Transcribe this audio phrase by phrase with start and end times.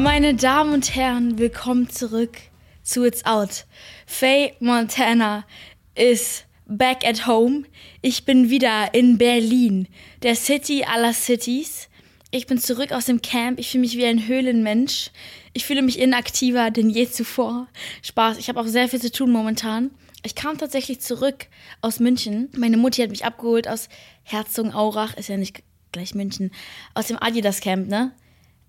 [0.00, 2.38] Meine Damen und Herren, willkommen zurück
[2.82, 3.66] zu It's Out.
[4.06, 5.44] Faye Montana
[5.94, 7.64] ist back at home.
[8.00, 9.88] Ich bin wieder in Berlin,
[10.22, 11.90] der City aller Cities.
[12.30, 13.58] Ich bin zurück aus dem Camp.
[13.58, 15.10] Ich fühle mich wie ein Höhlenmensch.
[15.52, 17.68] Ich fühle mich inaktiver denn je zuvor.
[18.00, 19.90] Spaß, ich habe auch sehr viel zu tun momentan.
[20.22, 21.46] Ich kam tatsächlich zurück
[21.82, 22.48] aus München.
[22.56, 23.90] Meine Mutti hat mich abgeholt aus
[24.22, 25.62] Herzogenaurach, ist ja nicht
[25.92, 26.52] gleich München,
[26.94, 28.12] aus dem Adidas Camp, ne?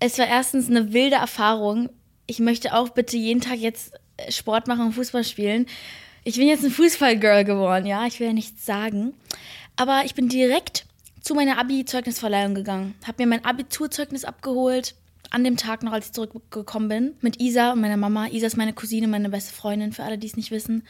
[0.04, 1.90] Es war erstens eine wilde Erfahrung.
[2.26, 5.68] Ich möchte auch bitte jeden Tag jetzt äh, Sport machen und Fußball spielen.
[6.24, 9.14] Ich bin jetzt ein Fußballgirl geworden, ja, ich will ja nichts sagen.
[9.76, 10.86] Aber ich bin direkt
[11.22, 12.96] zu meiner Abi-Zeugnisverleihung gegangen.
[13.06, 14.96] Hab mir mein Abiturzeugnis abgeholt,
[15.30, 18.26] an dem Tag noch, als ich zurückgekommen bin, mit Isa und meiner Mama.
[18.28, 20.84] Isa ist meine Cousine, meine beste Freundin, für alle, die es nicht wissen.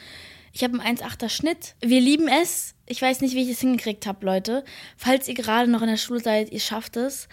[0.53, 1.75] Ich habe einen 1,8er Schnitt.
[1.81, 2.75] Wir lieben es.
[2.85, 4.63] Ich weiß nicht, wie ich es hingekriegt habe, Leute.
[4.95, 7.27] Falls ihr gerade noch in der Schule seid, ihr schafft es.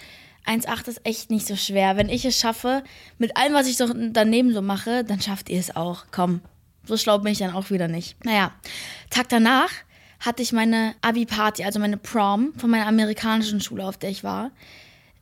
[0.48, 1.96] 1,8 ist echt nicht so schwer.
[1.96, 2.82] Wenn ich es schaffe,
[3.18, 6.06] mit allem, was ich so daneben so mache, dann schafft ihr es auch.
[6.10, 6.40] Komm,
[6.84, 8.16] so schlau bin ich dann auch wieder nicht.
[8.24, 8.52] Naja,
[9.10, 9.70] Tag danach
[10.20, 14.50] hatte ich meine Abi-Party, also meine Prom von meiner amerikanischen Schule, auf der ich war.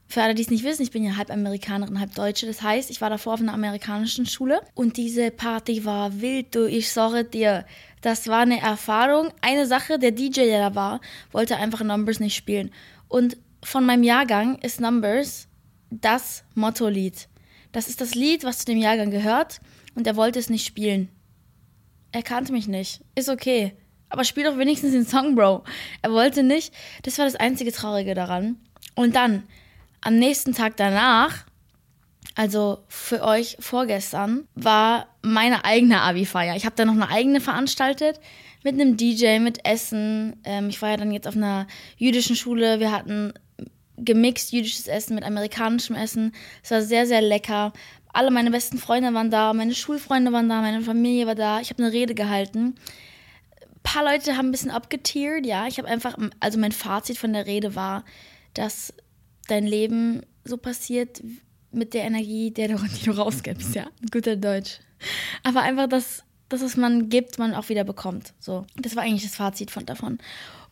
[0.09, 2.47] Für alle, die es nicht wissen, ich bin ja halb Amerikanerin, halb Deutsche.
[2.47, 6.67] Das heißt, ich war davor auf einer amerikanischen Schule und diese Party war wild, du.
[6.67, 7.67] Ich sage dir,
[8.03, 9.33] das war eine Erfahrung.
[9.43, 11.01] Eine Sache, der DJ, der da war,
[11.33, 12.71] wollte einfach Numbers nicht spielen.
[13.09, 15.49] Und von meinem Jahrgang ist Numbers
[15.91, 17.29] das Motto-Lied.
[17.73, 19.61] Das ist das Lied, was zu dem Jahrgang gehört
[19.97, 21.09] und er wollte es nicht spielen.
[22.13, 23.03] Er kannte mich nicht.
[23.17, 23.77] Ist okay.
[24.09, 25.65] Aber spiel doch wenigstens den Song, Bro.
[26.01, 26.73] Er wollte nicht.
[27.03, 28.57] Das war das einzige Traurige daran.
[28.95, 29.43] Und dann
[30.01, 31.45] am nächsten Tag danach,
[32.37, 36.55] also für euch vorgestern, war meine eigene Abi-Feier.
[36.55, 38.21] Ich habe da noch eine eigene veranstaltet
[38.63, 40.41] mit einem DJ, mit Essen.
[40.45, 42.79] Ähm, ich war ja dann jetzt auf einer jüdischen Schule.
[42.79, 43.33] Wir hatten
[43.99, 46.33] gemixt jüdisches Essen mit amerikanischem Essen.
[46.63, 47.73] Es war sehr, sehr lecker.
[48.13, 51.61] Alle meine besten Freunde waren da, meine Schulfreunde waren da, meine Familie war da.
[51.61, 52.77] Ich habe eine Rede gehalten.
[53.61, 55.67] Ein paar Leute haben ein bisschen abgetiert, ja.
[55.67, 58.05] Ich habe einfach, also mein Fazit von der Rede war,
[58.55, 58.93] dass
[59.49, 61.23] dein Leben so passiert
[61.73, 63.87] mit der Energie, der du, die du rausgibst, ja.
[64.11, 64.81] Guter Deutsch.
[65.43, 68.33] Aber einfach, dass das, was man gibt, man auch wieder bekommt.
[68.39, 70.19] So, das war eigentlich das Fazit von davon.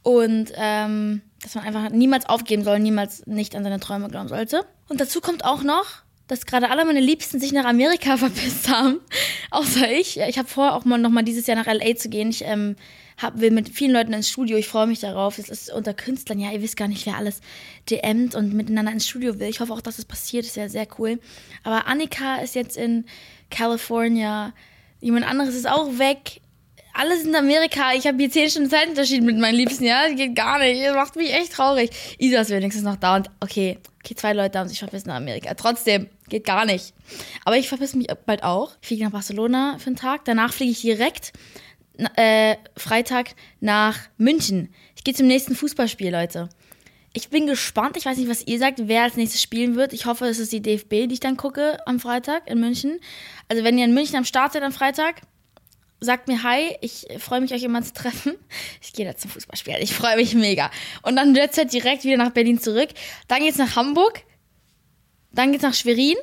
[0.05, 4.65] Und ähm, dass man einfach niemals aufgeben soll, niemals nicht an seine Träume glauben sollte.
[4.89, 5.87] Und dazu kommt auch noch,
[6.27, 9.01] dass gerade alle meine Liebsten sich nach Amerika verpisst haben,
[9.51, 10.19] außer ich.
[10.21, 12.31] Ich habe vor, auch mal noch mal dieses Jahr nach LA zu gehen.
[12.31, 12.77] Ich ähm,
[13.17, 14.57] hab, will mit vielen Leuten ins Studio.
[14.59, 15.39] Ich freue mich darauf.
[15.39, 16.39] Es ist unter Künstlern.
[16.39, 17.41] Ja, ihr wisst gar nicht, wer alles
[17.91, 19.49] DMt und miteinander ins Studio will.
[19.49, 20.45] Ich hoffe auch, dass es passiert.
[20.45, 21.19] Das ist ja sehr cool.
[21.63, 23.07] Aber Annika ist jetzt in
[23.51, 24.53] California.
[25.01, 26.41] Jemand anderes ist auch weg.
[26.97, 27.93] Alle sind in Amerika.
[27.93, 29.85] Ich habe hier zehn Stunden Zeitunterschied mit meinen Liebsten.
[29.85, 30.81] Ja, das geht gar nicht.
[30.85, 31.91] Das macht mich echt traurig.
[32.19, 35.55] Isa ist wenigstens noch da und okay, okay, zwei Leute haben sich verpisst nach Amerika.
[35.55, 36.95] Trotzdem, geht gar nicht.
[37.45, 38.77] Aber ich verpiss mich bald auch.
[38.81, 40.25] Ich fliege nach Barcelona für einen Tag.
[40.25, 41.33] Danach fliege ich direkt
[42.17, 44.73] äh, Freitag nach München.
[44.97, 46.49] Ich gehe zum nächsten Fußballspiel, Leute.
[47.13, 47.97] Ich bin gespannt.
[47.97, 49.93] Ich weiß nicht, was ihr sagt, wer als nächstes spielen wird.
[49.93, 53.01] Ich hoffe, es ist die DFB, die ich dann gucke am Freitag in München.
[53.49, 55.23] Also, wenn ihr in München am Start seid am Freitag,
[56.05, 56.77] sagt mir Hi.
[56.81, 58.35] Ich freue mich, euch immer zu treffen.
[58.83, 59.77] Ich gehe da zum Fußballspiel.
[59.81, 60.71] Ich freue mich mega.
[61.03, 62.91] Und dann Jet Set direkt wieder nach Berlin zurück.
[63.29, 64.23] Dann geht's nach Hamburg.
[65.33, 66.17] Dann geht's nach Schwerin.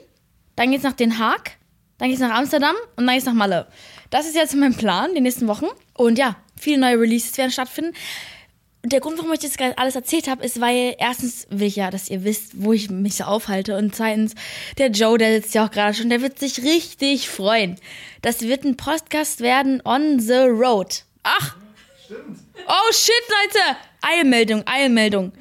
[0.55, 1.57] Dann geht's nach Den Haag.
[1.97, 2.75] Dann geht's nach Amsterdam.
[2.95, 3.67] Und dann geht's nach Malle.
[4.09, 5.67] Das ist jetzt mein Plan, die nächsten Wochen.
[5.93, 7.93] Und ja, viele neue Releases werden stattfinden.
[8.83, 11.75] Und der Grund, warum ich das gerade alles erzählt habe, ist, weil erstens will ich
[11.75, 13.77] ja, dass ihr wisst, wo ich mich so aufhalte.
[13.77, 14.33] Und zweitens,
[14.79, 17.77] der Joe, der sitzt ja auch gerade schon, der wird sich richtig freuen.
[18.23, 21.03] Das wird ein Podcast werden on the road.
[21.21, 21.57] Ach!
[22.05, 22.39] Stimmt.
[22.67, 23.77] Oh shit, Leute!
[24.01, 25.31] Eilmeldung, Eilmeldung.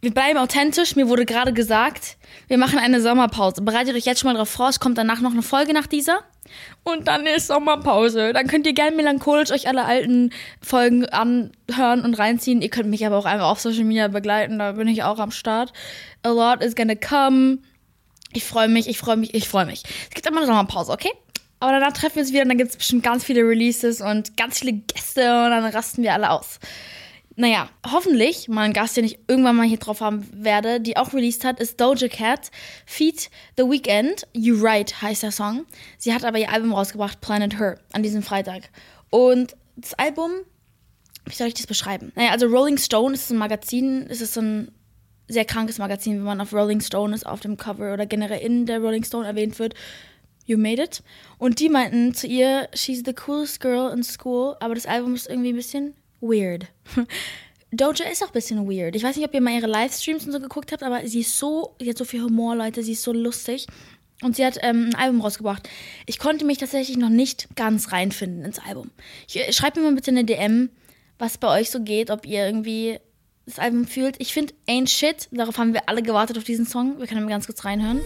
[0.00, 0.96] Wir bleiben authentisch.
[0.96, 2.16] Mir wurde gerade gesagt,
[2.48, 3.60] wir machen eine Sommerpause.
[3.60, 4.70] Bereitet euch jetzt schon mal drauf vor.
[4.70, 6.20] Es kommt danach noch eine Folge nach dieser.
[6.84, 8.32] Und dann ist Sommerpause.
[8.32, 10.30] Dann könnt ihr gerne melancholisch euch alle alten
[10.60, 12.62] Folgen anhören und reinziehen.
[12.62, 14.58] Ihr könnt mich aber auch einfach auf Social Media begleiten.
[14.58, 15.72] Da bin ich auch am Start.
[16.22, 17.58] A lot is gonna come.
[18.32, 19.82] Ich freue mich, ich freue mich, ich freue mich.
[20.08, 21.12] Es gibt immer eine Sommerpause, okay?
[21.58, 24.36] Aber danach treffen wir uns wieder und dann gibt es bestimmt ganz viele Releases und
[24.36, 26.58] ganz viele Gäste und dann rasten wir alle aus
[27.36, 31.12] naja, hoffentlich mal ein Gast, den ich irgendwann mal hier drauf haben werde, die auch
[31.12, 32.50] released hat, ist Doja Cat,
[32.86, 35.66] Feed The Weekend, You Right heißt der Song.
[35.98, 38.70] Sie hat aber ihr Album rausgebracht, Planet Her, an diesem Freitag.
[39.10, 40.30] Und das Album,
[41.26, 42.10] wie soll ich das beschreiben?
[42.14, 44.72] Naja, also Rolling Stone ist ein Magazin, es ist ein
[45.28, 48.64] sehr krankes Magazin, wenn man auf Rolling Stone ist, auf dem Cover oder generell in
[48.64, 49.74] der Rolling Stone erwähnt wird.
[50.46, 51.02] You made it.
[51.36, 55.28] Und die meinten zu ihr, she's the coolest girl in school, aber das Album ist
[55.28, 56.66] irgendwie ein bisschen weird.
[57.72, 58.96] Doja ist auch ein bisschen weird.
[58.96, 61.36] Ich weiß nicht, ob ihr mal ihre Livestreams und so geguckt habt, aber sie ist
[61.36, 63.66] so, sie hat so viel Humor, Leute, sie ist so lustig.
[64.22, 65.68] Und sie hat ähm, ein Album rausgebracht.
[66.06, 68.90] Ich konnte mich tatsächlich noch nicht ganz reinfinden ins Album.
[69.28, 70.70] Ich, schreibt mir mal bitte eine DM,
[71.18, 72.98] was bei euch so geht, ob ihr irgendwie
[73.44, 74.16] das Album fühlt.
[74.18, 76.98] Ich finde Ain't Shit, darauf haben wir alle gewartet auf diesen Song.
[76.98, 78.00] Wir können mal ganz kurz reinhören.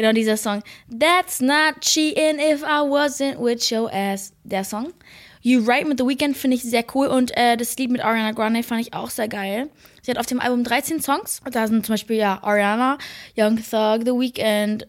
[0.00, 0.62] Genau dieser Song.
[0.88, 4.32] That's not cheating if I wasn't with your ass.
[4.44, 4.94] Der Song.
[5.42, 8.32] You Right mit The Weeknd finde ich sehr cool und äh, das Lied mit Ariana
[8.32, 9.68] Grande fand ich auch sehr geil.
[10.00, 11.42] Sie hat auf dem Album 13 Songs.
[11.52, 12.96] Da sind zum Beispiel ja Ariana,
[13.36, 14.86] Young Thug, The Weeknd.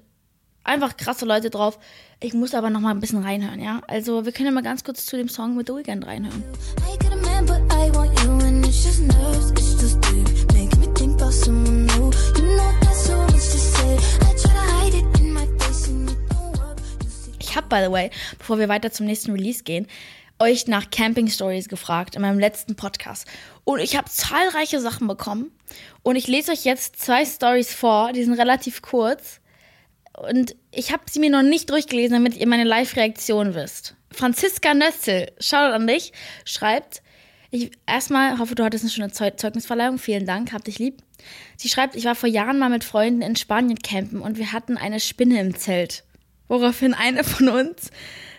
[0.64, 1.78] Einfach krasse Leute drauf.
[2.22, 3.82] Ich muss aber noch mal ein bisschen reinhören, ja?
[3.90, 6.42] Also wir können ja mal ganz kurz zu dem Song mit The Weeknd reinhören.
[9.56, 9.61] Ich
[17.72, 19.88] by the way, bevor wir weiter zum nächsten Release gehen,
[20.38, 23.28] euch nach Camping Stories gefragt in meinem letzten Podcast.
[23.64, 25.52] Und ich habe zahlreiche Sachen bekommen.
[26.04, 29.40] Und ich lese euch jetzt zwei Stories vor, die sind relativ kurz.
[30.14, 33.96] Und ich habe sie mir noch nicht durchgelesen, damit ihr meine Live-Reaktion wisst.
[34.12, 36.12] Franziska Nössel, Shoutout an dich,
[36.44, 37.02] schreibt,
[37.52, 40.00] ich erstmal hoffe, du hattest eine schöne Zeug Zeugnisverleihung.
[40.00, 41.02] Vielen Dank, hab dich lieb.
[41.56, 44.78] Sie schreibt, ich war vor Jahren mal mit Freunden in Spanien campen und wir hatten
[44.78, 46.04] eine Spinne im Zelt.
[46.52, 47.92] Woraufhin eine von uns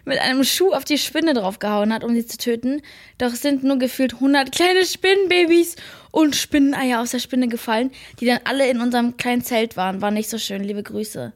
[0.04, 2.82] mit einem Schuh auf die Spinne draufgehauen hat, um sie zu töten.
[3.16, 5.76] Doch es sind nur gefühlt 100 kleine Spinnenbabys
[6.10, 10.02] und Spinneneier aus der Spinne gefallen, die dann alle in unserem kleinen Zelt waren.
[10.02, 10.62] War nicht so schön.
[10.62, 11.32] Liebe Grüße.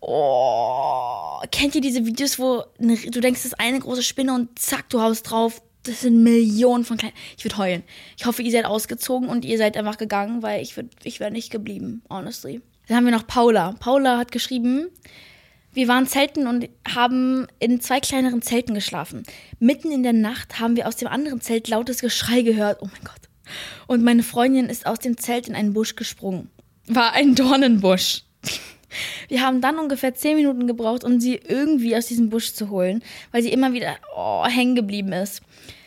[0.00, 4.58] Oh, kennt ihr diese Videos, wo eine, du denkst, das ist eine große Spinne und
[4.58, 5.60] zack, du haust drauf.
[5.82, 7.14] Das sind Millionen von kleinen.
[7.36, 7.82] Ich würde heulen.
[8.16, 11.50] Ich hoffe, ihr seid ausgezogen und ihr seid einfach gegangen, weil ich, ich wäre nicht
[11.50, 12.62] geblieben, honestly.
[12.86, 13.74] Dann haben wir noch Paula.
[13.80, 14.88] Paula hat geschrieben,
[15.78, 19.22] wir waren zelten und haben in zwei kleineren Zelten geschlafen.
[19.60, 22.78] Mitten in der Nacht haben wir aus dem anderen Zelt lautes Geschrei gehört.
[22.82, 23.28] Oh mein Gott.
[23.86, 26.50] Und meine Freundin ist aus dem Zelt in einen Busch gesprungen.
[26.88, 28.24] War ein Dornenbusch.
[29.28, 33.04] Wir haben dann ungefähr zehn Minuten gebraucht, um sie irgendwie aus diesem Busch zu holen,
[33.30, 35.42] weil sie immer wieder oh, hängen geblieben ist.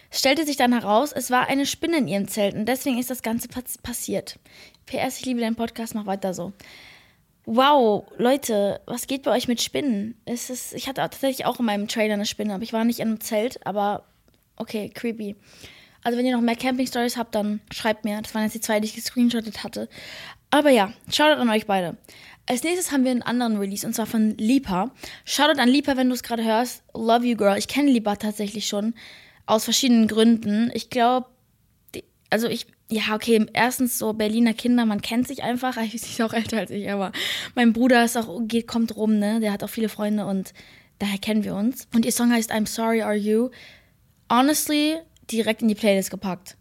[0.09, 3.09] Es stellte sich dann heraus, es war eine Spinne in ihrem Zelt und deswegen ist
[3.09, 3.49] das Ganze
[3.83, 4.39] passiert.
[4.85, 6.53] PS, ich liebe deinen Podcast, mach weiter so.
[7.45, 10.15] Wow, Leute, was geht bei euch mit Spinnen?
[10.25, 13.07] Es ich hatte tatsächlich auch in meinem Trailer eine Spinne, aber ich war nicht in
[13.07, 14.05] einem Zelt, aber
[14.57, 15.35] okay, creepy.
[16.03, 18.21] Also wenn ihr noch mehr Camping-Stories habt, dann schreibt mir.
[18.21, 19.89] Das waren jetzt die zwei, die ich gescreenshottet hatte.
[20.49, 21.97] Aber ja, Shoutout an euch beide.
[22.47, 24.91] Als nächstes haben wir einen anderen Release und zwar von Lipa.
[25.25, 26.83] Shoutout an Lipa, wenn du es gerade hörst.
[26.93, 27.57] Love you, girl.
[27.57, 28.93] Ich kenne Lipa tatsächlich schon.
[29.45, 30.71] Aus verschiedenen Gründen.
[30.73, 31.27] Ich glaube,
[32.29, 35.77] also ich, ja, okay, erstens so Berliner Kinder, man kennt sich einfach.
[35.81, 37.11] Sie ist auch älter als ich, aber
[37.55, 39.39] mein Bruder ist auch, geht, kommt rum, ne?
[39.39, 40.53] Der hat auch viele Freunde und
[40.99, 41.87] daher kennen wir uns.
[41.95, 43.49] Und ihr Song heißt I'm Sorry Are You.
[44.29, 44.97] Honestly,
[45.31, 46.57] direkt in die Playlist gepackt.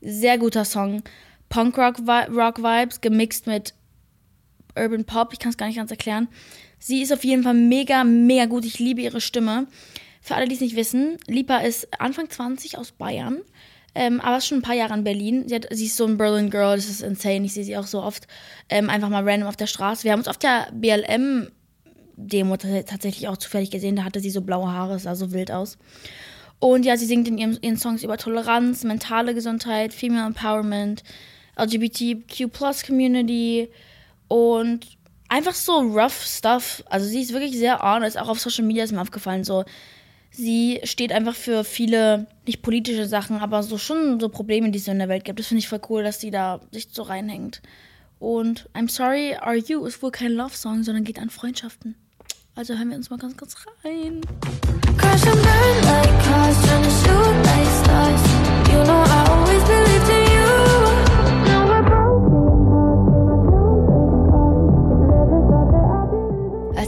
[0.00, 1.02] Sehr guter Song.
[1.48, 3.74] Punk-Rock-Vibes gemixt mit
[4.76, 5.32] Urban Pop.
[5.32, 6.28] Ich kann es gar nicht ganz erklären.
[6.78, 8.64] Sie ist auf jeden Fall mega, mega gut.
[8.64, 9.66] Ich liebe ihre Stimme.
[10.20, 13.42] Für alle, die es nicht wissen, Lipa ist Anfang 20 aus Bayern.
[13.94, 15.44] Ähm, aber ist schon ein paar Jahre in Berlin.
[15.46, 17.44] Sie, hat, sie ist so ein Berlin Girl, das ist insane.
[17.44, 18.26] Ich sehe sie auch so oft
[18.68, 20.04] ähm, einfach mal random auf der Straße.
[20.04, 23.96] Wir haben uns auf der BLM-Demo tatsächlich auch zufällig gesehen.
[23.96, 25.76] Da hatte sie so blaue Haare, sah so wild aus.
[26.58, 31.02] Und ja, sie singt in ihren, ihren Songs über Toleranz, mentale Gesundheit, Female Empowerment,
[31.58, 32.50] LGBTQ
[32.86, 33.68] Community
[34.28, 34.86] und
[35.28, 36.82] einfach so rough stuff.
[36.88, 38.18] Also sie ist wirklich sehr honest.
[38.18, 39.64] Auch auf Social Media ist mir aufgefallen, so
[40.32, 44.88] sie steht einfach für viele, nicht politische Sachen, aber so schon so Probleme, die es
[44.88, 45.38] in der Welt gibt.
[45.38, 47.62] Das finde ich voll cool, dass sie da sich so reinhängt.
[48.18, 51.96] Und I'm Sorry, Are You ist wohl kein Love-Song, sondern geht an Freundschaften.
[52.54, 54.20] Also hören wir uns mal ganz kurz rein.
[54.98, 56.72] Crash and burn like cars,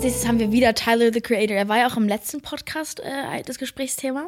[0.02, 1.56] nächstes haben wir wieder Tyler the Creator.
[1.56, 4.26] Er war ja auch im letzten Podcast äh, das Gesprächsthema.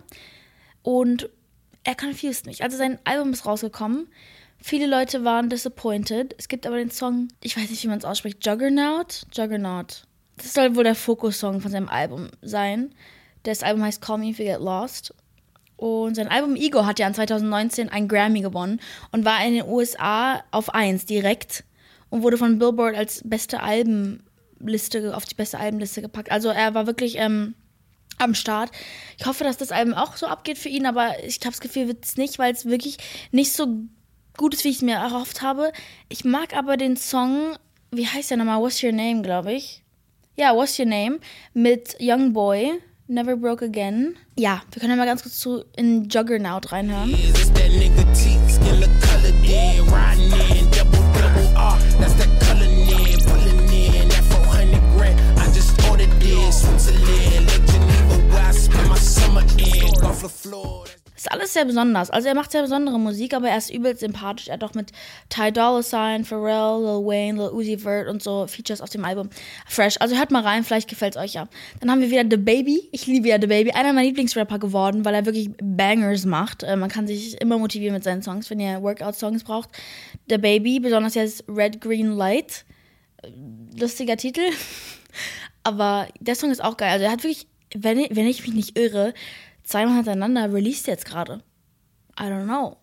[0.82, 1.28] Und
[1.82, 2.62] er confused mich.
[2.62, 4.08] Also sein Album ist rausgekommen.
[4.58, 6.34] Viele Leute waren disappointed.
[6.38, 9.22] Es gibt aber den Song, ich weiß nicht, wie man es ausspricht, Juggernaut?
[9.32, 10.04] Juggernaut.
[10.36, 12.94] Das soll wohl der Fokus-Song von seinem Album sein.
[13.42, 15.14] Das Album heißt Call Me If You Get Lost.
[15.76, 18.80] Und sein Album Ego hat ja in 2019 einen Grammy gewonnen
[19.12, 21.64] und war in den USA auf 1 direkt
[22.08, 24.22] und wurde von Billboard als beste Alben
[24.60, 26.30] Liste, auf die beste Albenliste gepackt.
[26.30, 27.54] Also er war wirklich ähm,
[28.18, 28.70] am Start.
[29.18, 31.88] Ich hoffe, dass das Album auch so abgeht für ihn, aber ich habe das Gefühl,
[31.88, 32.98] wird es nicht, weil es wirklich
[33.32, 33.66] nicht so
[34.36, 35.72] gut ist, wie ich es mir erhofft habe.
[36.08, 37.56] Ich mag aber den Song,
[37.90, 38.60] wie heißt der nochmal?
[38.60, 39.82] What's Your Name, glaube ich.
[40.36, 41.18] Ja, What's Your Name
[41.54, 42.72] mit Young Boy,
[43.06, 44.16] Never Broke Again.
[44.38, 47.10] Ja, wir können ja mal ganz kurz zu in Juggernaut reinhören.
[47.12, 48.35] Is
[61.16, 62.10] Ist alles sehr besonders.
[62.10, 64.48] Also er macht sehr besondere Musik, aber er ist übelst sympathisch.
[64.48, 64.92] Er hat auch mit
[65.30, 69.30] Ty Dolla Sign, Pharrell, Lil Wayne, Lil Uzi Vert und so Features auf dem Album.
[69.66, 69.96] Fresh.
[69.98, 71.48] Also hört mal rein, vielleicht gefällt's euch ja.
[71.80, 72.86] Dann haben wir wieder The Baby.
[72.92, 73.70] Ich liebe ja The Baby.
[73.70, 76.64] Einer meiner Lieblingsrapper geworden, weil er wirklich Bangers macht.
[76.64, 79.70] Äh, man kann sich immer motivieren mit seinen Songs, wenn ihr Workout-Songs braucht.
[80.28, 82.66] The Baby, besonders jetzt Red Green Light.
[83.22, 83.30] Äh,
[83.80, 84.42] Lustiger Titel.
[85.62, 86.90] Aber der Song ist auch geil.
[86.90, 89.14] Also er hat wirklich, wenn ich, wenn ich mich nicht irre,
[89.66, 91.42] zweimal hintereinander released jetzt gerade.
[92.18, 92.78] I don't know.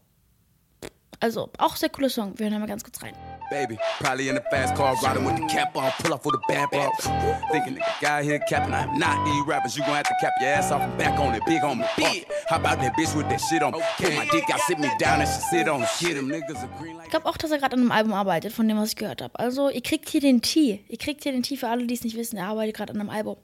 [1.20, 2.34] Also, auch sehr cooler Song.
[2.38, 3.16] Wir hören mal ganz kurz rein.
[3.50, 6.42] Baby, probably in a fast car, riding with the cap on, pull off with a
[6.50, 7.08] bad box.
[7.50, 9.78] Thinking the guy here capping, I'm not these rappers.
[9.78, 12.26] You gon' have to cap your ass off and back on it, big on me.
[12.50, 13.72] How about that bitch with that shit on?
[13.72, 16.16] Pull my dick out, sit me down, and she sit on shit.
[16.16, 17.06] Them niggas are green like.
[17.06, 19.22] Ich glaube auch, dass er gerade an einem Album arbeitet, von dem, was ich gehört
[19.22, 19.40] habe.
[19.40, 20.84] Also, ihr kriegt hier den Tee.
[20.90, 22.36] Ihr kriegt hier den Tee für alle, die es nicht wissen.
[22.36, 23.38] Er arbeitet gerade an einem Album.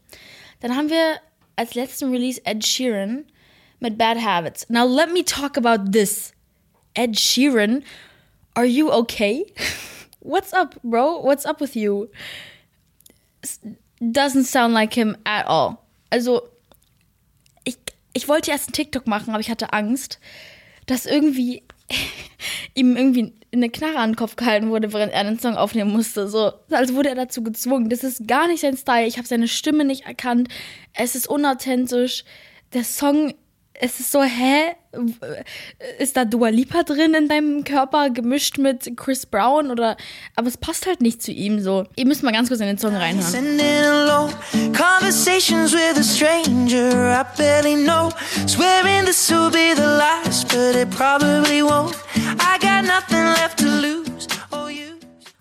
[0.60, 1.20] Dann haben wir
[1.60, 3.26] als letzten Release Ed Sheeran
[3.82, 4.66] mit Bad Habits.
[4.70, 6.32] Now, let me talk about this.
[6.96, 7.84] Ed Sheeran,
[8.56, 9.46] are you okay?
[10.22, 11.20] What's up, bro?
[11.20, 12.10] What's up with you?
[14.00, 15.86] Doesn't sound like him at all.
[16.10, 16.50] Also,
[17.66, 17.78] ich,
[18.14, 20.18] ich wollte erst einen TikTok machen, aber ich hatte Angst,
[20.86, 21.64] dass irgendwie
[22.76, 26.28] ihm irgendwie eine Knarre an den Kopf gehalten wurde, während er einen Song aufnehmen musste.
[26.28, 27.90] So, als wurde er dazu gezwungen.
[27.90, 29.08] Das ist gar nicht sein Style.
[29.08, 30.50] Ich habe seine Stimme nicht erkannt.
[30.94, 32.24] Es ist unauthentisch.
[32.74, 33.34] Der Song,
[33.82, 34.76] es ist so, hä?
[36.00, 39.72] Ist da Dua Lipa drin in deinem Körper, gemischt mit Chris Brown?
[39.72, 39.96] Oder,
[40.36, 41.86] aber es passt halt nicht zu ihm so.
[41.96, 43.32] Ihr müsst mal ganz kurz in den Song reinhören.
[43.32, 44.34] Sending alone
[44.74, 48.12] conversations with a stranger I barely know.
[48.48, 51.96] Swearing this will be the last, but it probably won't.
[52.38, 54.28] I got nothing left to lose.
[54.52, 54.68] Oh.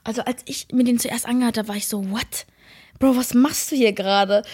[0.05, 2.47] Also als ich mir den zuerst angehört habe, war ich so, what?
[3.01, 4.45] Bro, was machst du hier gerade?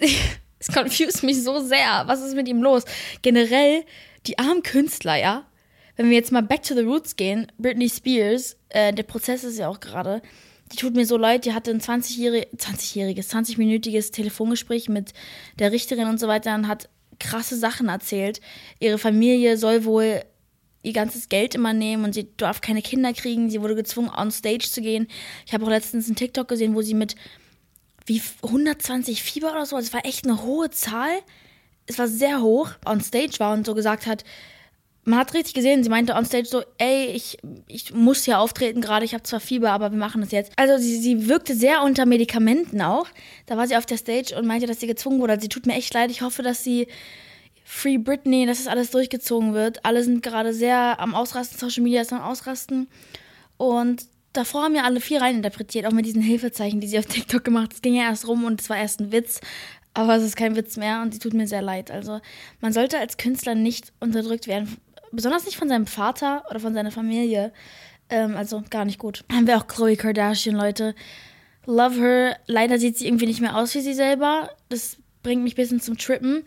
[0.58, 2.04] Es confused mich so sehr.
[2.06, 2.84] Was ist mit ihm los?
[3.22, 3.84] Generell,
[4.26, 5.46] die armen Künstler, ja?
[5.96, 9.58] Wenn wir jetzt mal back to the roots gehen, Britney Spears, äh, der Prozess ist
[9.58, 10.22] ja auch gerade,
[10.72, 15.12] die tut mir so leid, die hatte ein 20-jähriges, 20-jähriges, 20-minütiges Telefongespräch mit
[15.58, 16.88] der Richterin und so weiter und hat
[17.18, 18.40] krasse Sachen erzählt.
[18.78, 20.22] Ihre Familie soll wohl
[20.82, 23.50] ihr ganzes Geld immer nehmen und sie darf keine Kinder kriegen.
[23.50, 25.08] Sie wurde gezwungen, on stage zu gehen.
[25.46, 27.16] Ich habe auch letztens einen TikTok gesehen, wo sie mit
[28.08, 31.10] wie 120 Fieber oder so, also es war echt eine hohe Zahl.
[31.86, 34.24] Es war sehr hoch, on stage war und so gesagt hat,
[35.04, 38.82] man hat richtig gesehen, sie meinte on stage so, ey, ich, ich muss hier auftreten
[38.82, 40.52] gerade, ich habe zwar Fieber, aber wir machen das jetzt.
[40.56, 43.06] Also sie, sie wirkte sehr unter Medikamenten auch.
[43.46, 45.32] Da war sie auf der Stage und meinte, dass sie gezwungen wurde.
[45.32, 46.88] Also sie tut mir echt leid, ich hoffe, dass sie
[47.64, 49.84] Free Britney, dass das alles durchgezogen wird.
[49.84, 52.88] Alle sind gerade sehr am Ausrasten, Social Media ist am Ausrasten.
[53.56, 54.04] Und
[54.38, 57.64] davor haben ja alle viel reininterpretiert, auch mit diesen Hilfezeichen, die sie auf TikTok gemacht
[57.64, 57.72] hat.
[57.74, 59.40] Es ging ja erst rum und es war erst ein Witz,
[59.94, 61.90] aber es ist kein Witz mehr und sie tut mir sehr leid.
[61.90, 62.20] Also
[62.60, 64.76] man sollte als Künstler nicht unterdrückt werden,
[65.12, 67.52] besonders nicht von seinem Vater oder von seiner Familie.
[68.10, 69.24] Ähm, also gar nicht gut.
[69.30, 70.94] Haben wir auch Chloe Kardashian, Leute.
[71.66, 72.36] Love her.
[72.46, 74.50] Leider sieht sie irgendwie nicht mehr aus wie sie selber.
[74.68, 76.44] Das bringt mich ein bisschen zum Trippen.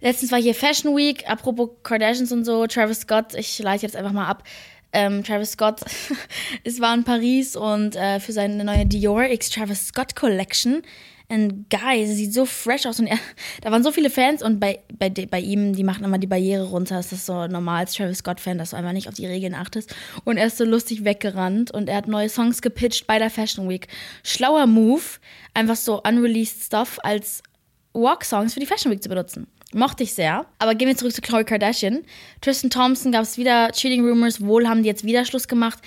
[0.00, 4.12] Letztens war hier Fashion Week, apropos Kardashians und so, Travis Scott, ich leite jetzt einfach
[4.12, 4.44] mal ab.
[4.92, 5.80] Ähm, Travis Scott,
[6.64, 10.82] es war in Paris und äh, für seine neue Dior X Travis Scott Collection.
[11.30, 13.18] Und guys, sieht so fresh aus und er,
[13.60, 16.64] da waren so viele Fans und bei, bei, bei ihm, die machen immer die Barriere
[16.64, 16.96] runter.
[16.96, 19.94] Das ist so normal als Travis Scott-Fan, dass du einfach nicht auf die Regeln achtest.
[20.24, 23.68] Und er ist so lustig weggerannt und er hat neue Songs gepitcht bei der Fashion
[23.68, 23.88] Week.
[24.24, 25.02] Schlauer Move,
[25.52, 27.42] einfach so unreleased Stuff als
[27.92, 29.48] Walk-Songs für die Fashion Week zu benutzen.
[29.74, 30.46] Mochte ich sehr.
[30.58, 32.00] Aber gehen wir zurück zu Khloe Kardashian.
[32.40, 34.40] Tristan Thompson gab es wieder Cheating Rumors.
[34.40, 35.78] Wohl haben die jetzt wieder Schluss gemacht.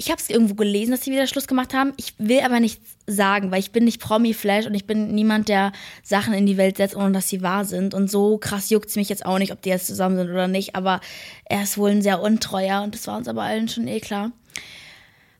[0.00, 1.92] Ich habe es irgendwo gelesen, dass sie wieder Schluss gemacht haben.
[1.96, 5.72] Ich will aber nichts sagen, weil ich bin nicht Promi-Flash und ich bin niemand, der
[6.04, 7.94] Sachen in die Welt setzt, ohne dass sie wahr sind.
[7.94, 10.48] Und so krass juckt es mich jetzt auch nicht, ob die jetzt zusammen sind oder
[10.48, 10.76] nicht.
[10.76, 11.00] Aber
[11.44, 14.30] er ist wohl ein sehr untreuer und das war uns aber allen schon eh klar.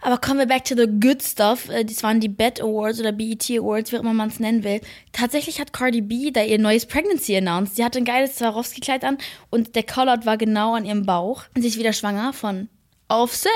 [0.01, 1.69] Aber kommen wir back to the good stuff.
[1.69, 4.81] Äh, Das waren die BET Awards oder BET Awards, wie immer man es nennen will.
[5.13, 7.77] Tatsächlich hat Cardi B da ihr neues Pregnancy announced.
[7.77, 9.19] Sie hatte ein geiles Swarovski-Kleid an
[9.51, 11.45] und der Callout war genau an ihrem Bauch.
[11.55, 12.69] Und sie ist wieder schwanger von
[13.09, 13.51] Offset.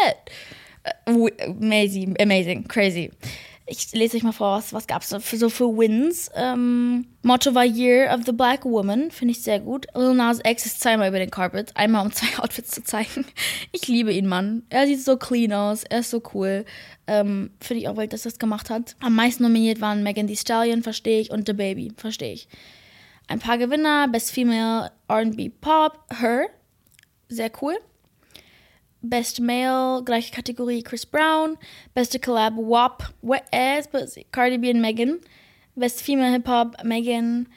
[0.82, 1.10] Äh,
[1.46, 3.10] Amazing, amazing, crazy.
[3.72, 6.30] Ich lese euch mal vor, was, was gab es so für Wins.
[6.34, 9.86] Ähm, Motto war Year of the Black Woman, finde ich sehr gut.
[9.94, 13.24] Lil Nas X ist zweimal über den Carpet, einmal um zwei Outfits zu zeigen.
[13.72, 14.64] Ich liebe ihn, Mann.
[14.68, 16.66] Er sieht so clean aus, er ist so cool.
[17.06, 18.94] Ähm, finde ich auch wild, dass er das gemacht hat.
[19.00, 22.48] Am meisten nominiert waren Megan Thee Stallion, verstehe ich, und The Baby, verstehe ich.
[23.26, 26.48] Ein paar Gewinner, Best Female R&B Pop, Her,
[27.28, 27.78] sehr cool.
[29.02, 31.58] Best Male, gleiche Kategorie Chris Brown.
[31.94, 33.88] Beste Collab WAP, Wet Ass
[34.30, 35.18] Cardi B und Megan.
[35.74, 37.48] Best Female Hip Hop, Megan.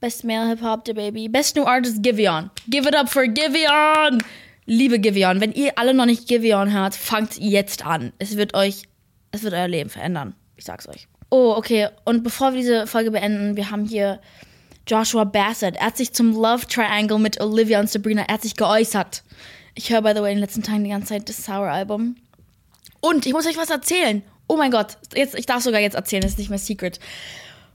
[0.00, 1.28] Best Male Hip Hop, The Baby.
[1.28, 2.50] Best New Artist, Giveon.
[2.68, 4.22] Give it up for Giveon!
[4.66, 8.12] Liebe Giveon, wenn ihr alle noch nicht Giveon hört, fangt jetzt an.
[8.18, 8.84] Es wird euch,
[9.30, 10.34] es wird euer Leben verändern.
[10.56, 11.08] Ich sag's euch.
[11.30, 11.88] Oh, okay.
[12.04, 14.20] Und bevor wir diese Folge beenden, wir haben hier
[14.86, 15.76] Joshua Bassett.
[15.76, 19.22] Er hat sich zum Love Triangle mit Olivia und Sabrina, er hat sich geäußert.
[19.74, 22.16] Ich höre, by the way, in den letzten Tagen die ganze Zeit das Sour-Album.
[23.00, 24.22] Und ich muss euch was erzählen.
[24.46, 27.00] Oh mein Gott, jetzt, ich darf sogar jetzt erzählen, das ist nicht mehr Secret.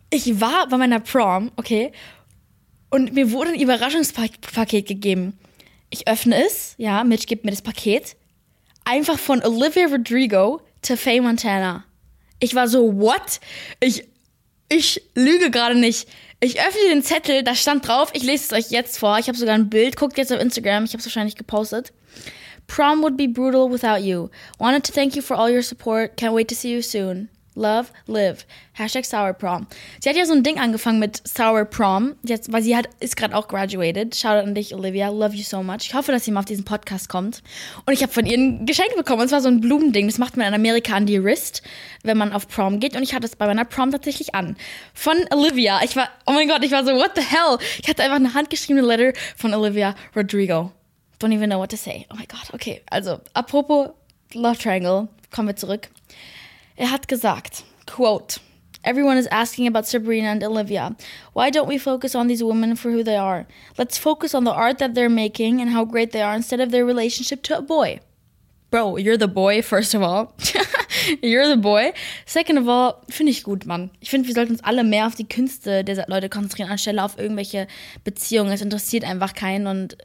[0.10, 1.91] Ich war bei meiner Prom, okay,
[2.89, 5.38] und mir wurde ein Überraschungspaket gegeben.
[5.89, 8.15] Ich öffne es, ja, Mitch gibt mir das Paket.
[8.86, 11.84] Einfach von Olivia Rodrigo to Faye Montana.
[12.39, 13.39] Ich war so, what?
[13.79, 14.08] Ich,
[14.70, 16.08] ich lüge gerade nicht.
[16.41, 19.19] Ich öffne den Zettel, da stand drauf, ich lese es euch jetzt vor.
[19.19, 21.91] Ich habe sogar ein Bild, guckt jetzt auf Instagram, ich habe es wahrscheinlich gepostet.
[22.67, 24.29] Prom would be brutal without you.
[24.58, 26.15] Wanted to thank you for all your support.
[26.17, 27.27] Can't wait to see you soon.
[27.60, 28.46] Love, live.
[28.72, 29.68] Hashtag Sour Prom.
[30.00, 33.18] Sie hat ja so ein Ding angefangen mit Sour Prom, jetzt, weil sie hat, ist
[33.18, 34.16] gerade auch graduated.
[34.16, 35.10] Shoutout an dich, Olivia.
[35.10, 35.80] Love you so much.
[35.82, 37.44] Ich hoffe, dass sie mal auf diesen Podcast kommt.
[37.86, 39.24] Und ich habe von ihr ein Geschenk bekommen.
[39.24, 40.08] Und zwar so ein Blumending.
[40.08, 41.62] Das macht man in Amerika an die Wrist,
[42.04, 42.96] wenn man auf Prom geht.
[42.96, 44.56] Und ich hatte es bei meiner Prom tatsächlich an.
[44.94, 45.82] Von Olivia.
[45.84, 47.58] Ich war, oh mein Gott, ich war so, what the hell?
[47.82, 50.72] Ich hatte einfach eine handgeschriebene Letter von Olivia Rodrigo.
[51.20, 52.06] Don't even know what to say.
[52.10, 52.82] Oh mein Gott, okay.
[52.89, 53.89] Also, apropos
[54.34, 55.89] Love Triangle, kommen wir zurück.
[56.80, 58.40] Er hat gesagt, quote,
[58.84, 60.96] Everyone is asking about Sabrina and Olivia.
[61.34, 63.46] Why don't we focus on these women for who they are?
[63.78, 66.72] Let's focus on the art that they're making and how great they are instead of
[66.72, 68.00] their relationship to a boy.
[68.72, 70.34] Bro, you're the boy, first of all.
[71.22, 71.92] you're the boy.
[72.26, 73.92] Second of all, finde ich gut, Mann.
[74.00, 77.20] Ich finde, wir sollten uns alle mehr auf die Künste der Leute konzentrieren, anstelle auf
[77.20, 77.68] irgendwelche
[78.06, 78.54] Beziehungen.
[78.54, 79.98] Es interessiert einfach keinen und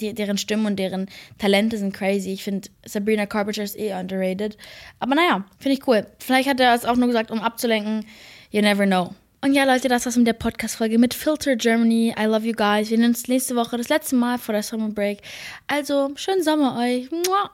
[0.00, 1.08] die, deren Stimmen und deren
[1.38, 2.32] Talente sind crazy.
[2.32, 4.56] Ich finde, Sabrina Carpenter ist eh underrated.
[5.00, 6.06] Aber naja, finde ich cool.
[6.18, 8.04] Vielleicht hat er es auch nur gesagt, um abzulenken.
[8.50, 9.14] You never know.
[9.40, 12.12] Und ja, Leute, das war's mit der Podcast-Folge mit Filter Germany.
[12.18, 12.90] I love you guys.
[12.90, 15.20] Wir sehen uns nächste Woche das letzte Mal vor der Summer Break.
[15.68, 17.08] Also, schönen Sommer euch.
[17.12, 17.50] Mua.